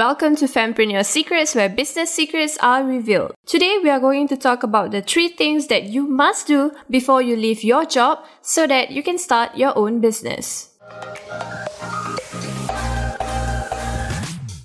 [0.00, 3.34] Welcome to Fempreneur Secrets, where business secrets are revealed.
[3.44, 7.20] Today, we are going to talk about the three things that you must do before
[7.20, 10.70] you leave your job so that you can start your own business.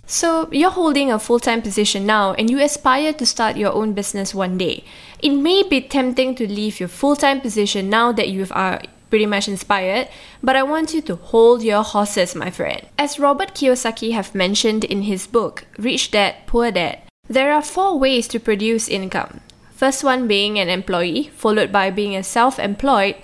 [0.07, 3.91] So, you're holding a full time position now and you aspire to start your own
[3.91, 4.85] business one day.
[5.19, 8.79] It may be tempting to leave your full time position now that you are
[9.09, 10.09] pretty much inspired,
[10.41, 12.81] but I want you to hold your horses, my friend.
[12.97, 17.97] As Robert Kiyosaki have mentioned in his book, Rich Dad, Poor Dad, there are four
[17.97, 19.41] ways to produce income.
[19.73, 23.15] First one being an employee, followed by being a self-employed,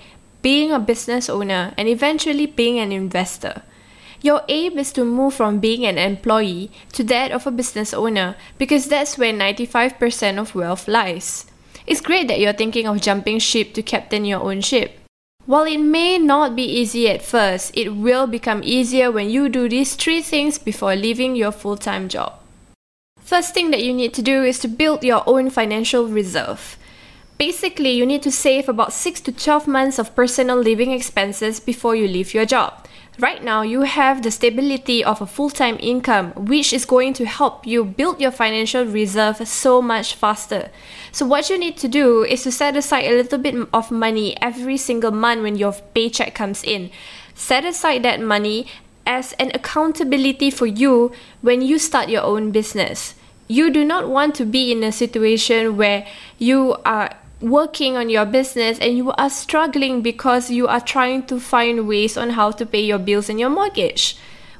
[0.42, 3.62] being a business owner, and eventually being an investor.
[4.22, 8.36] Your aim is to move from being an employee to that of a business owner
[8.56, 11.46] because that's where 95% of wealth lies.
[11.86, 15.01] It's great that you're thinking of jumping ship to captain your own ship.
[15.44, 19.68] While it may not be easy at first, it will become easier when you do
[19.68, 22.34] these three things before leaving your full time job.
[23.18, 26.76] First thing that you need to do is to build your own financial reserve.
[27.38, 31.96] Basically, you need to save about 6 to 12 months of personal living expenses before
[31.96, 32.86] you leave your job.
[33.18, 37.26] Right now, you have the stability of a full time income, which is going to
[37.26, 40.70] help you build your financial reserve so much faster.
[41.10, 44.40] So, what you need to do is to set aside a little bit of money
[44.40, 46.90] every single month when your paycheck comes in.
[47.34, 48.66] Set aside that money
[49.06, 53.14] as an accountability for you when you start your own business.
[53.46, 56.06] You do not want to be in a situation where
[56.38, 57.10] you are
[57.42, 62.16] working on your business and you are struggling because you are trying to find ways
[62.16, 64.16] on how to pay your bills and your mortgage.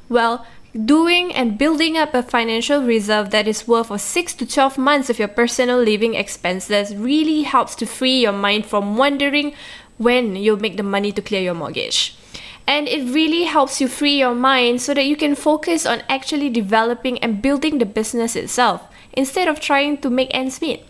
[0.09, 0.45] Well,
[0.85, 5.09] doing and building up a financial reserve that is worth of 6 to 12 months
[5.09, 9.53] of your personal living expenses really helps to free your mind from wondering
[9.97, 12.17] when you'll make the money to clear your mortgage.
[12.65, 16.49] And it really helps you free your mind so that you can focus on actually
[16.49, 20.85] developing and building the business itself instead of trying to make ends meet.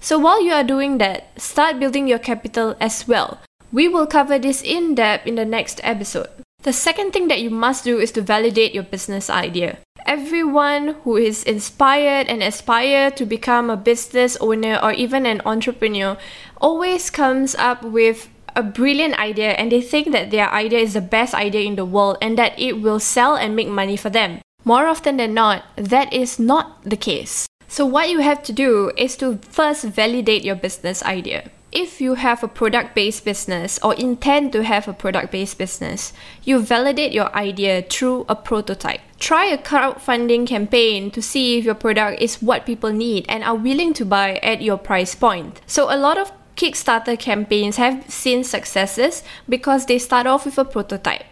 [0.00, 3.40] So while you are doing that, start building your capital as well.
[3.72, 6.28] We will cover this in depth in the next episode.
[6.62, 9.78] The second thing that you must do is to validate your business idea.
[10.04, 16.16] Everyone who is inspired and aspire to become a business owner or even an entrepreneur
[16.60, 21.00] always comes up with a brilliant idea and they think that their idea is the
[21.00, 24.40] best idea in the world and that it will sell and make money for them.
[24.64, 27.46] More often than not, that is not the case.
[27.68, 31.50] So, what you have to do is to first validate your business idea.
[31.72, 36.12] If you have a product based business or intend to have a product based business,
[36.44, 39.00] you validate your idea through a prototype.
[39.18, 43.56] Try a crowdfunding campaign to see if your product is what people need and are
[43.56, 45.60] willing to buy at your price point.
[45.66, 50.64] So, a lot of Kickstarter campaigns have seen successes because they start off with a
[50.64, 51.24] prototype.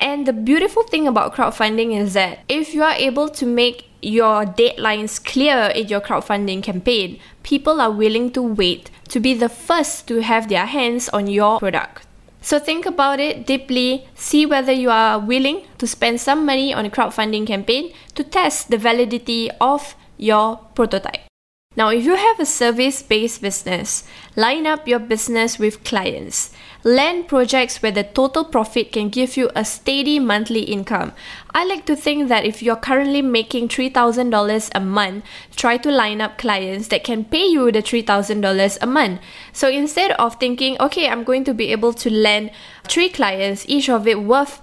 [0.00, 4.44] And the beautiful thing about crowdfunding is that if you are able to make your
[4.44, 10.06] deadlines clear in your crowdfunding campaign, people are willing to wait to be the first
[10.08, 12.06] to have their hands on your product.
[12.40, 16.86] So think about it deeply, see whether you are willing to spend some money on
[16.86, 21.27] a crowdfunding campaign to test the validity of your prototype.
[21.78, 24.02] Now, if you have a service based business,
[24.34, 26.50] line up your business with clients.
[26.82, 31.12] Land projects where the total profit can give you a steady monthly income.
[31.54, 35.24] I like to think that if you're currently making $3,000 a month,
[35.54, 39.20] try to line up clients that can pay you the $3,000 a month.
[39.52, 42.50] So instead of thinking, okay, I'm going to be able to land
[42.88, 44.60] three clients, each of it worth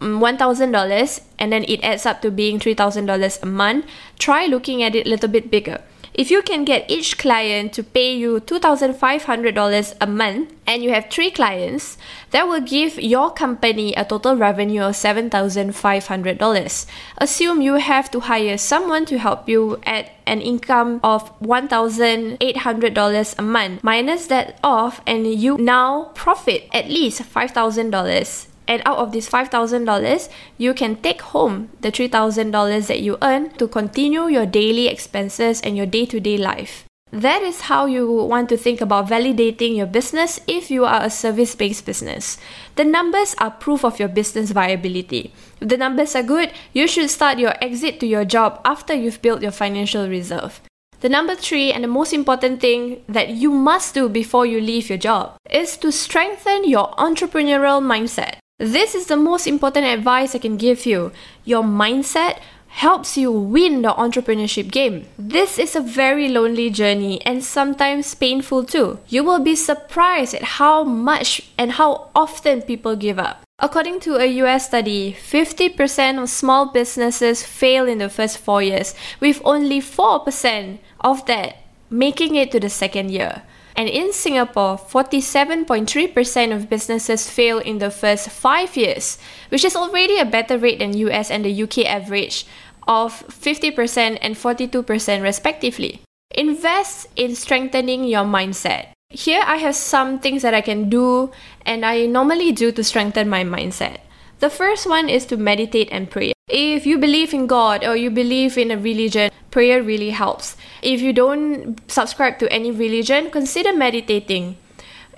[0.00, 3.86] mm, $1,000, and then it adds up to being $3,000 a month,
[4.18, 5.80] try looking at it a little bit bigger.
[6.16, 11.10] If you can get each client to pay you $2,500 a month and you have
[11.10, 11.98] three clients,
[12.30, 16.86] that will give your company a total revenue of $7,500.
[17.18, 23.42] Assume you have to hire someone to help you at an income of $1,800 a
[23.42, 23.84] month.
[23.84, 30.28] Minus that off, and you now profit at least $5,000 and out of this $5,000,
[30.58, 35.76] you can take home the $3,000 that you earn to continue your daily expenses and
[35.76, 36.84] your day to day life.
[37.12, 41.10] That is how you want to think about validating your business if you are a
[41.10, 42.36] service based business.
[42.74, 45.32] The numbers are proof of your business viability.
[45.60, 49.22] If the numbers are good, you should start your exit to your job after you've
[49.22, 50.60] built your financial reserve.
[51.00, 54.88] The number three and the most important thing that you must do before you leave
[54.88, 58.38] your job is to strengthen your entrepreneurial mindset.
[58.58, 61.12] This is the most important advice I can give you.
[61.44, 62.38] Your mindset
[62.68, 65.04] helps you win the entrepreneurship game.
[65.18, 68.98] This is a very lonely journey and sometimes painful too.
[69.08, 73.42] You will be surprised at how much and how often people give up.
[73.58, 78.94] According to a US study, 50% of small businesses fail in the first four years,
[79.20, 81.56] with only 4% of that
[81.90, 83.42] making it to the second year.
[83.76, 89.18] And in Singapore, 47.3% of businesses fail in the first five years,
[89.50, 92.46] which is already a better rate than US and the UK average
[92.88, 96.00] of 50% and 42% respectively.
[96.34, 98.88] Invest in strengthening your mindset.
[99.10, 101.30] Here I have some things that I can do
[101.64, 103.98] and I normally do to strengthen my mindset.
[104.40, 106.35] The first one is to meditate and pray.
[106.48, 110.56] If you believe in God or you believe in a religion, prayer really helps.
[110.80, 114.56] If you don't subscribe to any religion, consider meditating.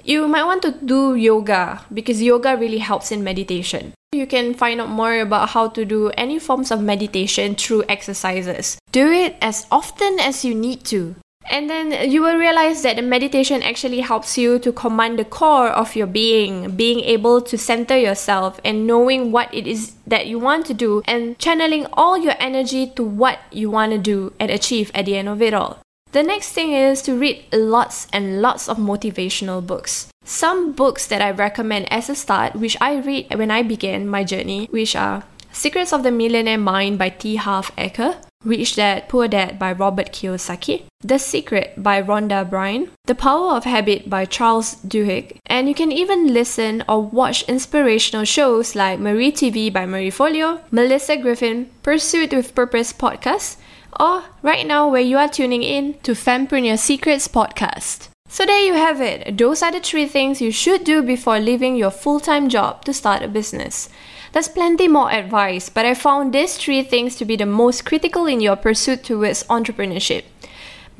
[0.04, 3.92] You might want to do yoga because yoga really helps in meditation.
[4.12, 8.78] You can find out more about how to do any forms of meditation through exercises.
[8.90, 11.16] Do it as often as you need to.
[11.50, 15.70] And then you will realize that the meditation actually helps you to command the core
[15.70, 20.38] of your being, being able to center yourself and knowing what it is that you
[20.38, 24.50] want to do and channeling all your energy to what you want to do and
[24.50, 25.78] achieve at the end of it all.
[26.12, 30.08] The next thing is to read lots and lots of motivational books.
[30.24, 34.24] Some books that I recommend as a start, which I read when I began my
[34.24, 37.36] journey, which are Secrets of the Millionaire Mind by T.
[37.36, 43.16] Harv Eker, Rich Dad Poor Dad by Robert Kiyosaki, The Secret by Rhonda Byrne, The
[43.16, 48.76] Power of Habit by Charles Duhigg, and you can even listen or watch inspirational shows
[48.76, 53.56] like Marie TV by Marie Forleo, Melyssa Griffin, Pursuit with Purpose podcast,
[53.98, 58.08] or right now where you are tuning in to Fempreneur Secrets podcast.
[58.28, 59.36] So there you have it.
[59.36, 63.22] Those are the three things you should do before leaving your full-time job to start
[63.22, 63.88] a business.
[64.32, 68.26] There's plenty more advice, but I found these three things to be the most critical
[68.26, 70.24] in your pursuit towards entrepreneurship.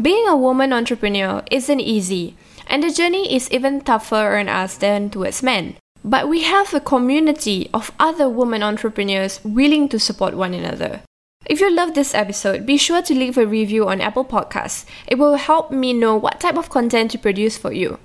[0.00, 2.36] Being a woman entrepreneur isn't easy,
[2.66, 5.76] and the journey is even tougher on us than towards men.
[6.04, 11.02] But we have a community of other women entrepreneurs willing to support one another.
[11.46, 14.84] If you love this episode, be sure to leave a review on Apple Podcasts.
[15.06, 17.98] It will help me know what type of content to produce for you.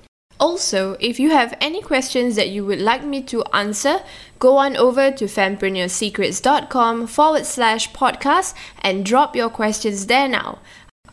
[0.44, 4.02] Also, if you have any questions that you would like me to answer,
[4.40, 10.60] go on over to fempreneurssecrets.com forward slash podcast and drop your questions there now.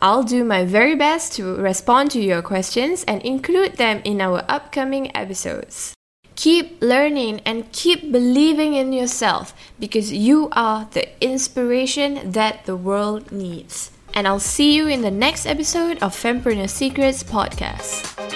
[0.01, 4.43] I'll do my very best to respond to your questions and include them in our
[4.49, 5.93] upcoming episodes.
[6.35, 13.31] Keep learning and keep believing in yourself because you are the inspiration that the world
[13.31, 13.91] needs.
[14.13, 18.30] And I'll see you in the next episode of Fempreneur Secrets podcast.